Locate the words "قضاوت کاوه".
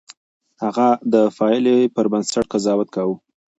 2.51-3.15